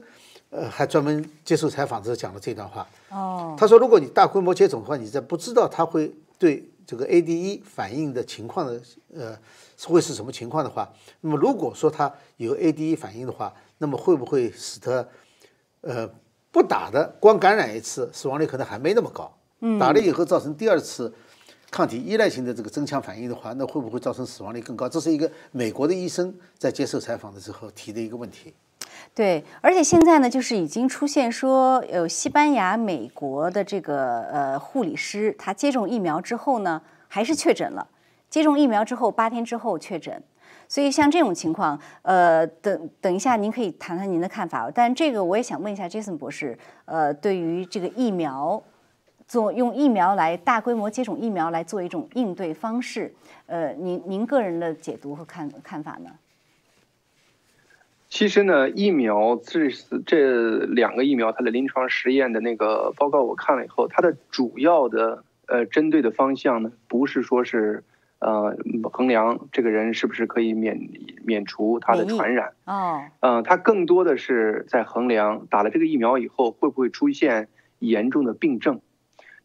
[0.49, 2.85] 呃，还专门接受采访的时候讲了这段话。
[3.09, 8.81] 哦，他说，如果你大规模接种的话，你在不知道它会对这个 ADE 反应的情况的，
[9.13, 9.37] 呃，
[9.85, 15.07] 会是什么情况的话，那么如果说它有 ADE 反应的话，那么会不会使得，
[15.81, 16.09] 呃，
[16.51, 19.31] 不打的光感染一次，死亡率可能还没那么高，
[19.79, 21.13] 打了以后造成第二次
[21.71, 24.89] 抗体依赖性的这个增强反应的话，那会不会造成死亡率更高？
[24.89, 28.53] 这是一个美国的医生在接受采访的时候提的一个问题。
[29.15, 37.87] 对，而且现在呢，就是已经出现说，有西班牙、美国的这个呃护理师，他接种疫苗之后呢，还是确诊了。
[38.29, 40.21] 接种疫苗之后八天之后确诊，
[40.67, 44.69] 所以像这种情况，呃，等等一下，您可以谈谈您的看法。
[44.69, 48.61] 但这个我也想问一下 Jason 博士，呃，对于这个疫苗，
[49.31, 53.13] 做用疫苗来大规模接种疫苗来做一种应对方式，
[53.45, 56.09] 呃，您您个人的解读和看看法呢？
[58.09, 59.69] 其实呢，疫苗这
[60.05, 67.85] 这两个疫苗，它的临床实验的那个报告我看了以后，它的主要的呃针对的方向呢，不是说是
[68.19, 68.57] 呃
[68.91, 70.77] 衡量这个人是不是可以免
[71.23, 77.47] 免除他的传染，哦，呃，它更多的是在衡量打了这个疫苗以后会不会出现
[77.79, 78.81] 严重的病症。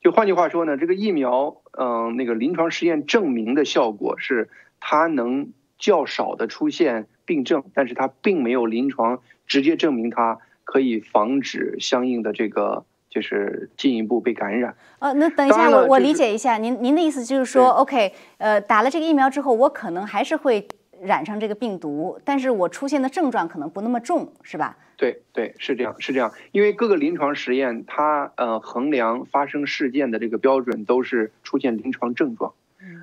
[0.07, 5.49] 就换句话说呢，这个疫苗，嗯、那个临床实验证明的效果是它能
[5.81, 14.77] 较少的出现病症，但是它并没有临床直接证明它可以防止相应的这个就是进一步被感染。
[15.01, 20.69] 呃，那等一下，我我理解一下，您您的意思就是说，OK，呃，打了这个疫苗之后，我可能还是会
[21.03, 24.77] 染上这个病毒，但是我出现的症状可能不那么重，是吧？
[24.97, 26.33] 对对，是这样，是这样。
[26.53, 32.55] 因为各个临床实验，它呃衡量发生事件的这个标准都是出现临床症状。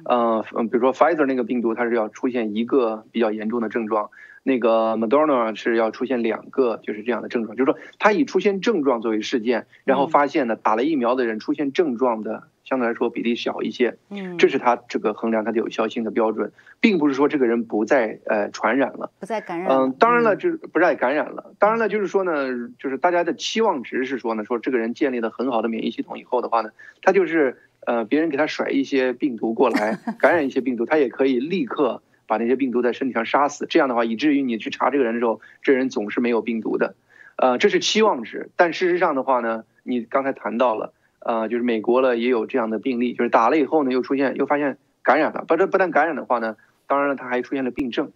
[0.05, 4.09] 呃，嗯比如说 Pfizer 那个病毒，它是要出现一个比较严重的症状，
[4.41, 7.55] 那个 Moderna 是要出现两个，就是这样的症状。
[7.55, 13.97] 就是说，它以出现症状作为事件，然后发现呢，打了疫苗的人出现症状的相对来说比例小一些。
[14.09, 19.11] 嗯，这是他这个衡量它的有效性的标准，并不是说这个人不再呃传染了。
[19.19, 19.75] 不再感染了。
[19.75, 21.53] 嗯，当然了，就是不再感染了。
[21.59, 22.47] 当然了，就是说呢，
[22.79, 26.71] 就是大家的期望值是说呢，说这个人建立了很好的免疫系统以后的话呢，
[27.01, 33.65] 他就是呃，别人给他甩一些病毒过来， 感染一些病毒，他也可以立刻把那些病毒在身体上杀死。
[33.69, 36.95] 这样的话，以至于你去查这个人的时候，这人总是没有病毒的。
[37.35, 38.49] 呃，这是期望值。
[38.55, 40.93] 但事实上的话呢，你刚才谈到了，
[41.25, 45.45] 呃，就是美国了也有这样的病例，就是打了以后呢，又出现又发现感染了。
[45.47, 48.11] 不这不但感染的话呢，当然了，他还出现了病症。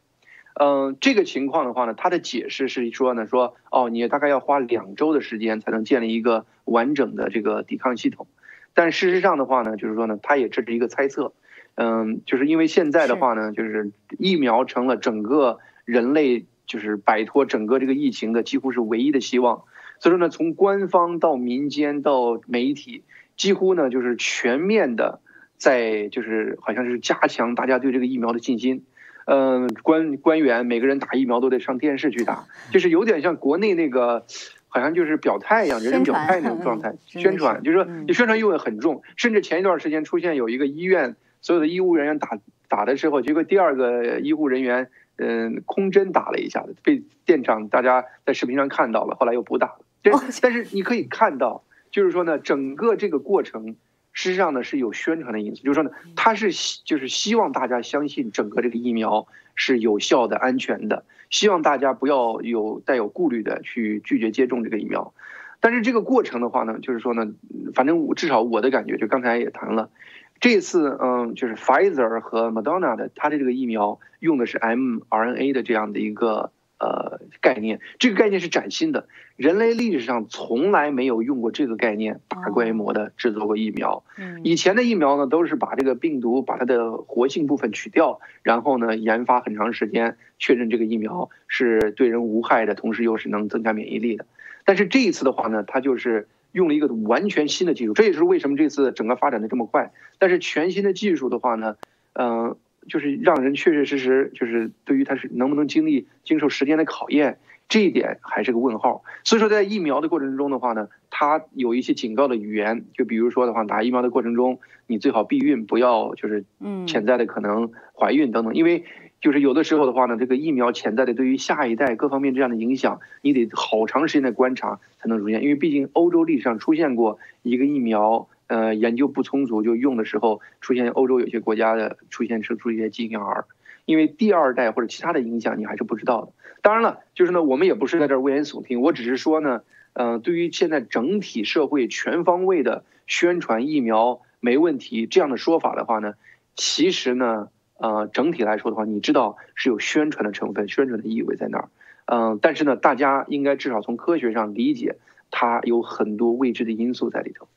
[0.60, 8.28] 嗯，这个情况的话呢，他的解释是说呢，说哦，你大概要花两周的时间才能建立一个完整的这个抵抗系统。
[8.74, 11.34] 但事实上的话呢，就是说呢，他也这是一个猜测。
[11.76, 19.64] 嗯，就是因为现在的话呢，就是疫苗成了整个人类就是摆脱整个这个疫情的几乎是唯一的希望。
[20.00, 23.04] 所以说呢，从官方到民间到媒体，
[23.36, 25.20] 几乎呢就是全面的
[25.58, 28.84] 在就是好像是加强大家对这个疫苗的信心。
[29.26, 34.26] 嗯，官官员每个人打疫苗都得上电视去打，就是有点像国内那个，
[34.70, 36.96] 好像就是表态一样，人人表态那种状 态。
[37.08, 49.80] 宣传就是说嗯你宣传意味很重，甚至前一段时间出现有一个医院所有的医务人员打打的时候，结果第二个医护人员嗯空针打了一下子，被电厂大家在视频上看到了，后来又不打了。
[50.02, 53.76] 但哦但是你可以看到，就是说呢，整个这个过程。
[54.14, 65.14] 事实上呢是有宣传的因素，就是说呢，他是希就是希望大家相信整个这个疫苗是有效的、安全的，希望大家不要有带有顾虑的去拒绝接种这个疫苗。
[65.60, 69.92] 但是这个过程的话呢，就是说呢，嗯反正我至少我的感觉，就刚才也谈了，
[70.40, 84.04] 这次嗯，就是 Pfizer 和 Moderna 的，它的这个疫苗用的是 mRNA 的这样的一个呃概念，这个概念是崭新的，人类历史上从来没有用过这个概念大规模的制作过疫苗。
[84.18, 94.26] 嗯以前的疫苗呢，都是把这个病毒把它的活性部分取掉，然后呢研发很长时间，确认这个疫苗是对人无害的，同时又是能增加免疫力的。
[94.66, 99.92] 但是这一次的话呢，它就是用了一个完全新的技术，这也是为什么这次整个发展的这么快。
[100.20, 101.78] 但是全新的技术的话呢，
[102.14, 102.56] 嗯、
[102.88, 107.38] 就是让人确确实实就是对于它是能不能经历经受时间的考验，
[107.70, 109.04] 这一点还是个问号。
[109.24, 118.86] 所以说，在疫苗的过程中的话呢，它有一些警告的语言，就比如说的话，打疫苗的过程中，你最好避孕，不要就是嗯潜在的可能怀孕等等，因为
[119.20, 128.28] 就是有的时候的话呢，这个疫苗潜在的对于下一代各方面这样的影响，你得好长时间的观察才能出现，因为毕竟欧洲历史上出现过一个疫苗。
[128.48, 133.46] 呃，研究不充足就用的时候，出现欧洲有些国家的出现是出一些畸形儿，
[133.86, 136.32] 因为第二代或者其他的影响你还是不知道的。
[136.62, 139.62] 当然了，就是呢，我们也不是在这危言耸听，我只是说呢，
[139.94, 146.14] 呃，对于现在整体社会全方位的宣传疫苗没问题这样的说法的话呢，
[146.56, 151.70] 其实呢，呃，整体来说的话，你知道是有宣传的成分、宣传的意味在那儿，
[152.06, 154.96] 嗯、但是呢，大家应该至少从科学上理解，
[155.32, 157.48] 它有很多未知的因素在里头。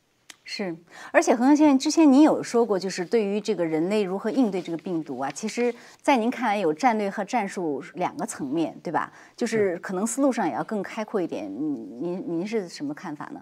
[0.53, 0.75] 是，
[1.13, 9.13] 而且恒恒先生，之前您有说过，就是对于这个人类如何应对这个病毒啊，其实，在您看来有战略和战术两个层面，对吧？
[9.37, 11.45] 就是可能思路上也要更开阔一点。
[11.45, 13.41] 您您您是什么看法呢？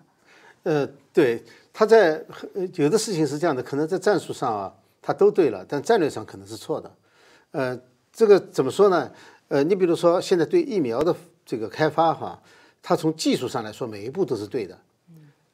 [0.61, 1.43] 呃，对，
[1.73, 6.91] 他在呃有的事情是这样的，可能在战术上啊，他都对了，但战略上可能是错的。
[7.49, 7.75] 呃，
[8.13, 9.11] 这个怎么说呢？
[9.47, 12.39] 呃，你比如说现在对疫苗的这个开发哈，
[12.83, 14.77] 它从技术上来说每一步都是对的，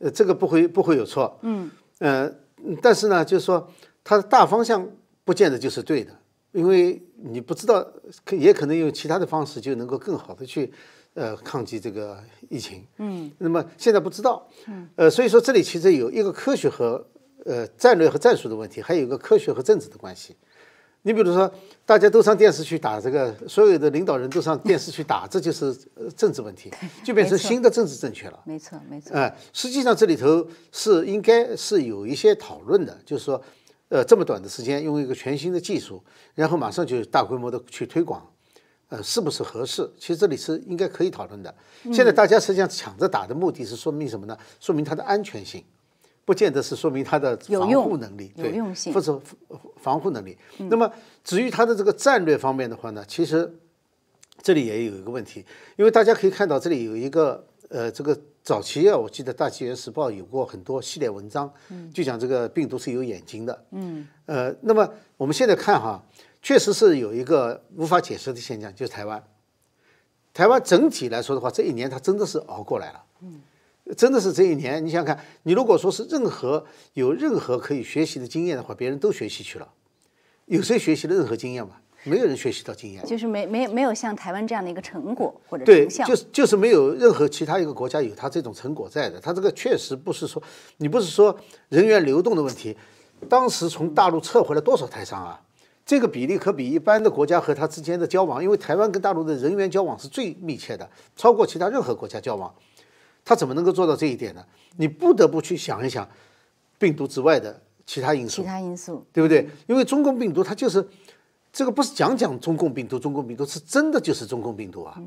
[0.06, 1.40] 呃，这个不会不会有错。
[1.42, 1.72] 嗯。
[1.98, 2.32] 呃，
[2.80, 3.68] 但是呢，就是说
[4.04, 4.88] 它的大方向
[5.24, 6.12] 不见得就是对的，
[6.52, 7.84] 因为你不知道，
[8.24, 10.72] 可也可能用其他的方式就能够更好的去
[11.16, 12.86] 呃抗击这个疫情。
[13.00, 13.32] 嗯。
[13.40, 14.48] 那么现在不知道。
[14.68, 14.88] 嗯。
[14.96, 17.04] 呃，所以说这里其实有一个科学和
[17.44, 20.36] 呃战略和战术的问题，还有一个科学和政治的关系。
[21.08, 21.50] 你比如说，
[21.86, 26.72] 大家都上电视去打这个，所有的领导人都上电视去打，这就是呃政治问题，
[27.06, 28.40] 就变成新的政治正确了。
[28.44, 29.16] 没错，没错。
[29.16, 33.40] 哎、实际上这里头是应该是有一些讨论的，就是说，
[33.90, 38.28] 呃，这么短的时间用一个全新的技术，然后马上就大规模的去推广，
[38.90, 39.88] 呃，是不是合适？
[40.00, 41.54] 其实这里是应该可以讨论的。
[41.94, 44.36] 现在大家实际上抢着打的目的是说明什么呢？
[44.60, 45.64] 说明它的安全性，
[46.26, 49.22] 不见得是说明它的防护能力，有对，用性或者
[49.78, 50.38] 防护能力。
[50.58, 50.92] 那么
[51.24, 53.60] 至于它的这个战略方面的话呢，其实
[54.42, 55.46] 这里也有一个问题，
[55.78, 61.52] 因为大家可以看到这里有一个呃，这个早期啊，我记得《大纪元时报》有过很多系列文章，
[61.94, 66.04] 就讲这个病毒是有眼睛的，嗯，呃，那么我们现在看哈，
[66.42, 69.24] 确实是有一个无法解释的现象，就是台湾，
[70.32, 73.42] 台湾整体来说的话，这一年它真的是熬过来了，嗯，
[73.96, 79.68] 真的是这一年，你想想看，你如果说是任何有任何可以学习的经验的话，别人都学习去了，
[80.46, 81.76] 有谁学习了任何经验吗？
[82.04, 83.04] 没有人学习到经验。
[83.06, 85.88] 就是没没没有像台湾这样的一个成果或者对。
[85.88, 89.20] 就是就是没有任何其他一个国家有他这种成果在的。
[89.20, 90.42] 它这个确实不是说
[90.78, 91.36] 你不是说
[91.70, 92.76] 人员流动的问题，
[93.28, 95.42] 当时从大陆撤回了多少台商啊？
[95.84, 102.54] 这个比例可比一般的国家和他之间的交往，因为台湾跟大陆的人员交往是最密切的，超过其他任何国家交往。
[103.26, 104.46] 它怎么能够做到这一点呢？
[104.78, 106.08] 你不得不去想一想
[106.78, 108.48] 病毒之外的其他因素其。
[108.48, 109.50] 他因素，对不对？
[109.68, 110.88] 因为中共病毒它就是
[111.52, 115.02] 这个不是讲讲中共病毒，中共病毒是真的就是中共病毒啊。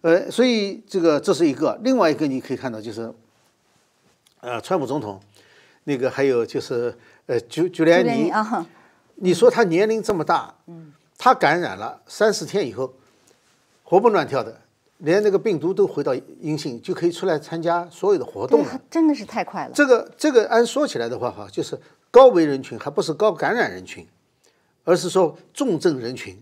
[0.00, 3.12] 呃，所以这个这是一个，另外一个你可以看到就是，
[4.40, 5.20] 呃，川普总统，
[5.84, 6.92] 那个还有就是
[7.26, 8.66] 呃，朱朱利安尼，啊，
[9.14, 10.52] 你说他年龄这么大，
[11.16, 12.92] 他感染了三四天以后，
[13.84, 14.60] 活蹦乱跳的，
[15.02, 19.72] 连那个病毒都回到阴性，就可以出来参加所有的活动了。，真的是太快了。
[19.74, 21.78] 这个这个按说起来的话，哈，就是
[22.10, 24.06] 高危人群，还不是高感染人群，
[24.84, 26.40] 而是说重症人群，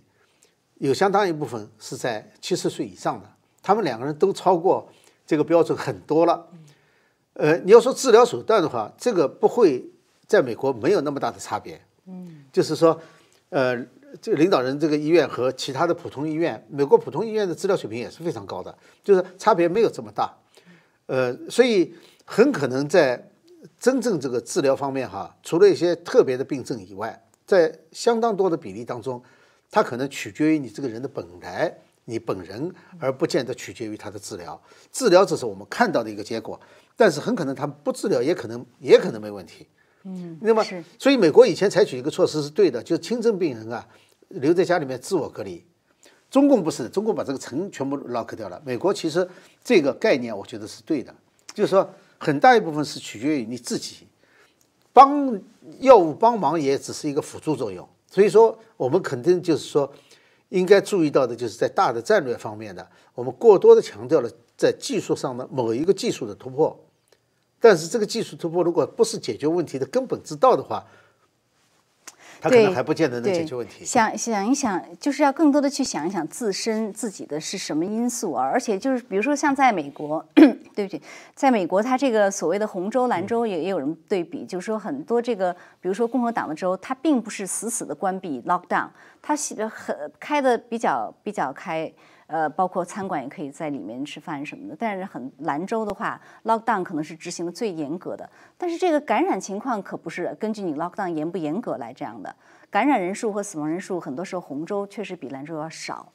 [0.74, 3.26] 有相当一部分是在七十岁以上的，
[3.62, 4.90] 他们两个人都超过
[5.26, 6.46] 这个标准很多了。
[7.34, 9.90] 呃，你要说治疗手段的话，这个不会
[10.26, 11.80] 在美国没有那么大的差别。
[12.06, 13.00] 嗯，就是说，
[13.48, 13.74] 呃，
[14.20, 20.34] 这个领导人这个医院和其他的普通医院，美国普通医院的治疗水平也是非常高的，就是差别没有这么大。
[21.06, 21.94] 呃，所以
[22.24, 23.30] 很可能在
[23.78, 29.22] 真正这个治疗方面哈，除了一些特别的病症以外，在相当多的比例当中，
[29.70, 31.72] 它可能取决于你这个人的本来
[32.04, 34.60] 你本人，而不见得取决于他的治疗。
[34.90, 36.58] 治疗只是我们看到的一个结果，
[36.96, 39.66] 但是很可能他不治疗也可能也可能没问题。
[40.04, 40.64] 嗯，那么
[40.98, 43.86] 所以美国以前采取一个措施是对的，就是轻症病人啊
[44.28, 45.64] 留在家里面自我隔离。
[46.30, 48.62] 中共不是，中共把这个城全部 lock 掉了。
[48.64, 49.28] 美国其实
[49.64, 51.12] 这个概念我觉得是对的，
[51.52, 51.88] 就是说
[52.18, 54.06] 很大一部分是取决于你自己，
[54.92, 55.40] 帮
[55.80, 57.86] 药物帮忙也只是一个辅助作用。
[58.08, 59.92] 所以说，我们肯定就是说，
[60.48, 66.76] 应该注意到的就是在大的战略方面的，我们过多的强调了在技术上的某一个技术的突破，
[67.60, 70.82] 但是这个技术突破如果不是解决问题的根本之道的话，
[72.40, 73.84] 它可能还不见得能解决问题。
[73.84, 81.02] 想想一想，就是要更多的去想一想自身自己的是什么因素啊，而且就是比如说像在美国， 对不起，
[81.34, 85.52] 在美国它这个所谓的红州蓝州也也有人对比，就是说很多这个
[85.82, 88.88] 比如说共和党的州，它并不是死死的关闭 lockdown，
[89.20, 89.36] 它
[89.68, 91.92] 很开的比较比较开。
[92.30, 98.30] 呃，包括餐馆也可以在里面吃饭什么的，但是很兰州的话，lockdown 可能是执行的最严格的。
[98.56, 102.32] 但是这个感染情况可不是根据你 lockdown 严不严格来这样的，
[102.70, 106.12] 感染人数和死亡人数很多时候红州确实比兰州要少，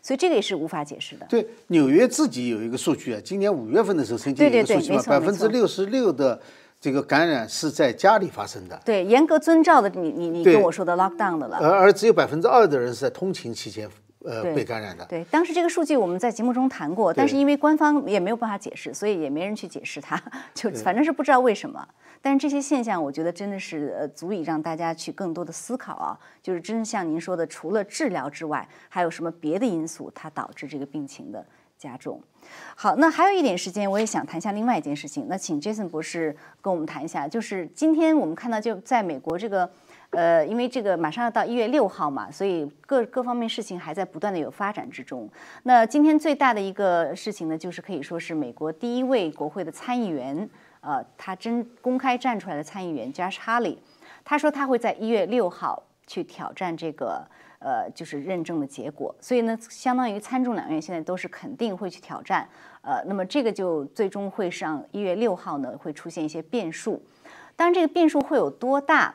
[0.00, 1.26] 所以这个也是无法解释的。
[1.28, 6.40] 对，纽约自己有一个数据啊，今年五月份的时候曾经有一个数据嘛，百分之六十六的
[6.80, 8.80] 这个感染是在家里发生的。
[8.82, 11.58] 对，严格遵照的你你你跟我说的 lockdown 的了。
[11.58, 13.86] 而而只有百分之二的人是在通勤期间。
[14.24, 15.04] 呃，被感染的。
[15.06, 20.20] 对，当时这个数据我们在节目中谈过，但是因为官方也没有办法解释，所以也没人去解释它，
[20.54, 21.86] 就反正是不知道为什么。
[22.20, 31.42] 但是这些现象，我觉得真的是呃，足以让大家去更多的思考啊，就是真像您说的，除了治疗之外，还有什么别的因素它导致这个病情的
[31.78, 32.20] 加重？
[32.76, 35.26] 好，那还有一点时间，我也想谈一下另外一件事情。
[35.30, 39.70] 那请 Jason 博士跟我们谈一下，就是今天我们看到就在美国这个。
[40.10, 45.28] 呃，因为这个马上要到一月六号嘛，所以各各方面事情还在不断的有发展之中。
[45.62, 50.50] 那今天最大的一个事情呢，就是可以说是美国第一位国会的参议员，
[50.80, 53.76] 呃，他真公开站出来的参议员 Josh Hawley，
[54.24, 57.24] 他说他会在一月六号去挑战这个
[57.60, 59.14] 呃，就是认证的结果。
[59.20, 62.48] 所以呢，相当于参众两院现在都是肯定会去挑战。
[62.82, 67.00] 呃，那么这个就最终会上一月六号呢，会出现一些变数。
[67.54, 69.14] 当然，这个变数会有多大？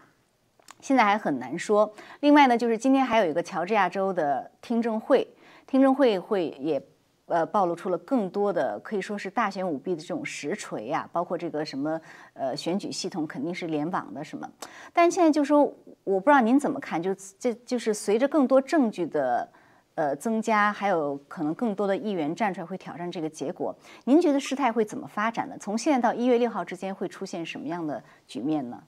[0.85, 1.91] 现在还很难说。
[2.19, 5.27] 另外呢，就是今天还有一个乔治亚州的听证会，
[5.65, 6.79] 听证会会也
[7.25, 11.99] 呃暴露出了更多的可以说是大选舞弊的这种实锤呀，包括这个什么
[12.33, 14.47] 呃选举系统肯定是联网的什么。
[14.93, 15.63] 但现在就说，
[16.03, 19.49] 我不知道您怎么看，就这就是随着更多证据的
[19.95, 25.57] 呃增加，还有可能更多的议员站出来会挑战这个结果，您觉得事态会怎么发展呢？
[25.59, 28.83] 从现在到一月六号之间会出现什么样的局面呢？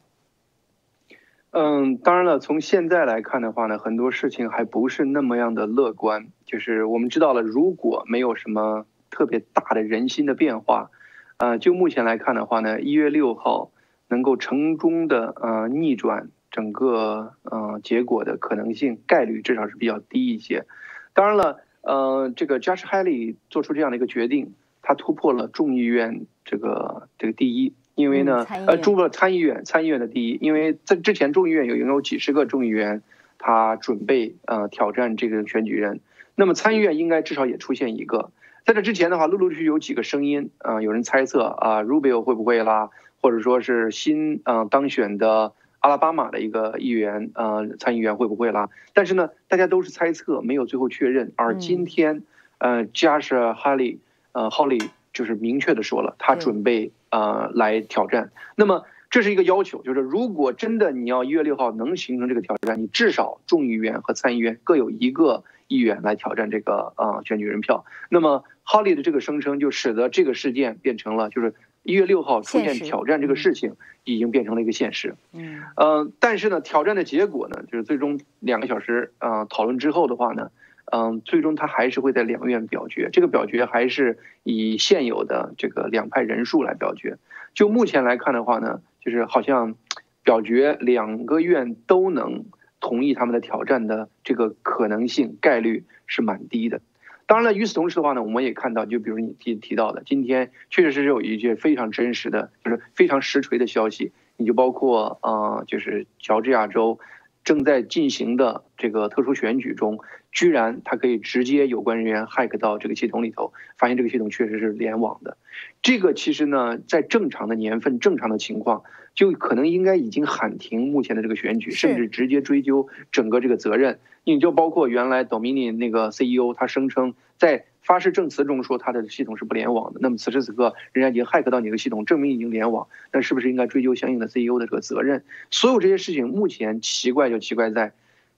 [1.51, 6.27] 嗯，当然了，从现在来看的话呢，很多事情还不是那么样的乐观。
[6.45, 10.91] 就是我们知道了，如果没有什么特别大的人心的变化，
[11.37, 13.71] 呃，就目前来看的话呢，一月六号
[14.09, 20.65] 能够成功的呃逆转整个呃结果的可能性概率至少是比较低一些。
[21.13, 27.73] 当然了，呃，这个 Judge Haley 做出这样的一个决定，他突破了众议院这个这个第一。
[27.97, 33.01] 因为呢，呃，住了参议院，参议院的第一，因为在之前众议院有拥有几十个众议员，
[33.39, 35.99] 他准备呃挑战这个选举人，
[36.35, 38.29] 那么参议院应该至少也出现一个。
[38.65, 48.69] 在这之前的话，陆陆续续有几个声音啊，有人猜测啊，Rubio 会不会啦，或者说是新嗯当选的阿拉巴马的一个议员呃参议员会不会啦？
[48.93, 51.31] 但是呢，大家都是猜测，没有最后确认。
[51.35, 52.21] 而今天，
[52.59, 54.01] 呃，加什哈利，
[54.33, 54.77] 呃，哈利
[55.17, 56.91] 就是明确的说了，他准备。
[57.09, 58.31] 呃，来挑战。
[58.57, 67.85] 那么这是一个要求，就是如果真的你要一月六号能形成这个挑战，你至少众议院和参议院各有一个议员来挑战这个呃选举人票。
[68.09, 75.15] 那么哈利的这个声称就使得这个事件变成了，就是一月六号出现挑战这个事情已经变成了一个现实。
[75.31, 80.51] 嗯，呃，但是呢，挑战的结果呢，就是最终两个小时啊讨论之后的话呢。
[80.89, 87.17] 嗯，最终他还是会在两院表决，这个表决还是以现有的这个两派人数来表决。
[87.53, 89.75] 就目前来看的话呢，就是好像
[90.23, 92.45] 表决两个院都能
[92.79, 96.79] 同意他们的挑战的这个可能性概率是蛮低的。
[97.25, 104.13] 当然了，与此同时的话呢，我们也看到，就比如你提提到的，今天确实是有一些非常真实的，就是非常实锤的消息。
[104.37, 106.99] 你就包括啊，就是乔治亚州。
[107.47, 109.99] 正在进行的这个特殊选举中，
[110.33, 115.37] 居然他可以直接有关人员 hack 到这个系统里头，发现这个系统确实是联网的。
[115.81, 118.83] 这个其实呢，在正常的年份、正常的情况，
[119.17, 123.99] 就可能应该已经喊停目前的这个选举，甚至直接追究整个这个责任。
[124.23, 127.65] 你就包括原来 Dominion 那个 CEO，他声称在。
[127.87, 135.23] 发誓证词中说他的系统是不联网的，那么此时此刻人家已经 hack 到你的系统，证明已经联网，那是不是应该追究相应的 CEO 的这个责任？
[135.51, 137.93] 所有这些事情目前奇怪就奇怪在，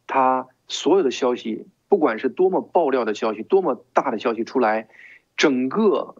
[0.06, 4.88] 他所有的消息，不管是多么爆料的消息，多么大的消息出来，
[5.36, 6.14] 整个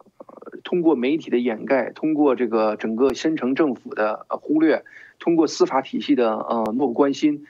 [0.64, 4.84] 通过媒体的掩盖，通过这个整个深城政府的忽略，
[5.20, 7.46] 通过司法体系的呃漠不关心。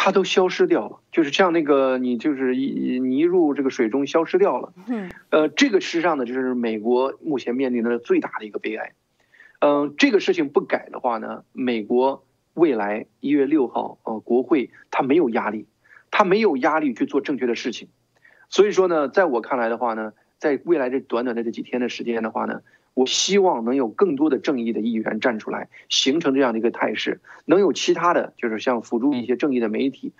[0.00, 4.72] 它都消失掉了，就是像那个你就是一你一入这个水中消失掉了。
[4.86, 8.92] 嗯，呃，这个事实际上呢，就是美国目前面临的最大的一个悲哀。
[9.58, 12.24] 嗯，这个事情不改的话呢，美国
[12.54, 15.66] 未来一月六号，呃，国会它没有压力，
[16.12, 17.88] 它没有压力去做正确的事情。
[18.48, 22.62] 所以说呢，在我看来的话呢，在未来这短短的这几天的时间的话呢，
[22.94, 30.12] 我希望能有更多的正义的议员站出来，形成这样的一个态势，能有其他的就是像辅助一些正义的媒体，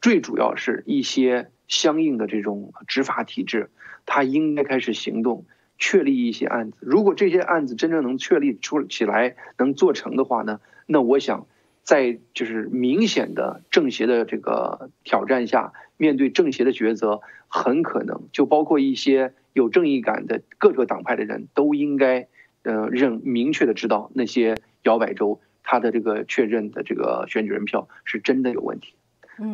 [0.00, 3.70] 最主要是一些相应的这种执法体制，
[4.06, 5.44] 它应该开始行动，
[5.78, 6.78] 确立一些案子。
[6.80, 11.46] 如果这些案子真正能确立出起来，能做成的话呢，那我想。
[11.84, 22.26] 在就是明显的政协的这个挑战下，面对政协的抉择，很可能就包括一些有正义感的各个党派的人都应该，
[22.62, 28.94] 呃，认明确的知道那些摇摆州他的这个确认的这个选举人票是真的有问题。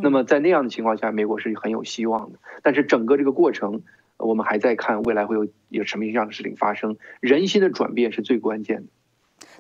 [0.03, 2.39] 那么在那样的情况下，美国是很有希望的。
[2.63, 3.83] 但是整个这个过程，
[4.19, 8.89] 我们还在看未来会有有什么样的事情发生，人心的转变是最关键的。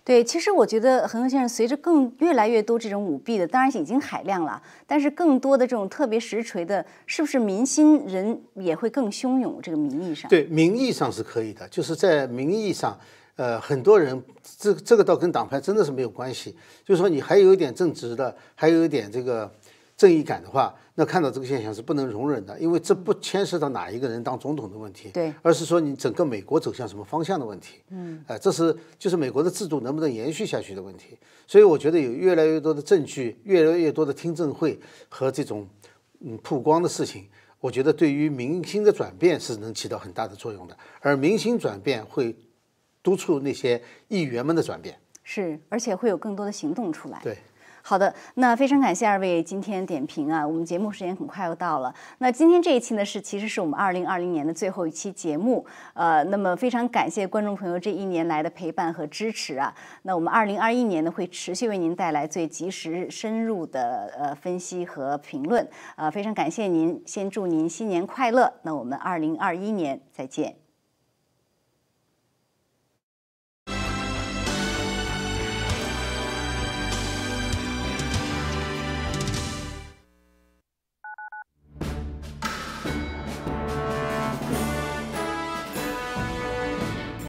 [0.02, 9.60] 对，其实我觉得恒恒先生随着更越来越多这种舞弊的，当然已经海量了，但是更多的这种特别实锤的，是不是民心人也会更汹涌？
[9.62, 12.98] 这个名义上，对，名义上是可以的，就是在名义上，
[13.36, 14.20] 呃，很多人
[14.58, 19.52] 这这个倒跟党派真的是没有关系，就是说你还有一点正直的，还有一点这个
[20.00, 20.74] 正义感的话。
[20.94, 31.18] 那看到这个现象是不能容忍的，因为这不牵涉到哪一个人当总统的问题，对，而是说你整个美国走向什么方向的问题，嗯，哎，这是就是美国的制度能不能延续下去的问题。
[31.46, 34.78] 所以我觉得有越来越多的证据，越来越多的听证会
[35.08, 35.66] 和这种
[36.20, 37.26] 嗯曝光的事情，
[37.60, 42.36] 我觉得对于民心的转变是能起到很大的作用的，而民心转变会
[43.02, 47.38] 督促那些议员们的转变，是，而且会有更多的行动出来，对。
[47.82, 51.92] 好的，那非常感谢二位今天点评啊，我们节目时间很快又到了。
[52.18, 55.64] 那今天这一期呢是其实是我们二零二零年的最后一期节目，
[55.94, 59.74] 呃，那么非常感谢观众朋友这一年来的陪伴和支持啊。
[60.02, 65.66] 那我们二零二一年呢会持续为您带来最及时、深入的呃分析和评论，
[65.96, 68.52] 呃，非常感谢您，先祝您新年快乐。
[68.62, 70.69] 那我们二零二一年再见。